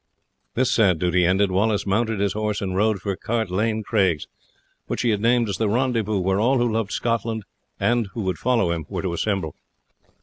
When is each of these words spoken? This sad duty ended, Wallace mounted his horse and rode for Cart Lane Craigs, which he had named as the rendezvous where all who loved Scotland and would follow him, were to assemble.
This 0.55 0.71
sad 0.73 0.97
duty 0.97 1.27
ended, 1.27 1.51
Wallace 1.51 1.85
mounted 1.85 2.19
his 2.19 2.33
horse 2.33 2.59
and 2.59 2.75
rode 2.75 2.97
for 2.99 3.15
Cart 3.15 3.51
Lane 3.51 3.83
Craigs, 3.83 4.25
which 4.87 5.03
he 5.03 5.11
had 5.11 5.21
named 5.21 5.47
as 5.47 5.57
the 5.59 5.69
rendezvous 5.69 6.17
where 6.21 6.39
all 6.41 6.57
who 6.57 6.73
loved 6.73 6.91
Scotland 6.91 7.43
and 7.79 8.09
would 8.15 8.39
follow 8.39 8.71
him, 8.71 8.87
were 8.89 9.03
to 9.03 9.13
assemble. 9.13 9.53